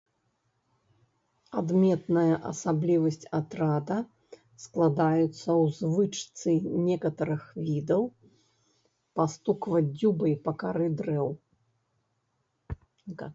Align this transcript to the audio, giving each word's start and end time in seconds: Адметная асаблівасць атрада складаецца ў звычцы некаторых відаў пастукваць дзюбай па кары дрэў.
Адметная 1.59 2.35
асаблівасць 2.51 3.29
атрада 3.39 3.97
складаецца 4.65 5.27
ў 5.27 5.63
звычцы 5.81 6.55
некаторых 6.89 7.43
відаў 7.69 8.03
пастукваць 9.19 9.87
дзюбай 9.99 10.33
па 10.49 10.59
кары 10.65 10.87
дрэў. 11.03 11.27